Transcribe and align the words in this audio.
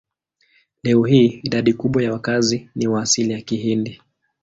Leo 0.83 1.03
hii 1.03 1.39
idadi 1.43 1.73
kubwa 1.73 2.03
ya 2.03 2.11
wakazi 2.13 2.69
ni 2.75 2.87
wa 2.87 3.01
asili 3.01 3.33
ya 3.33 3.41
Kihindi. 3.41 4.01